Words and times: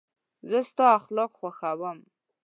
زه 0.49 0.59
ستا 0.69 0.85
اخلاق 0.99 1.31
خوښوم. 1.39 1.97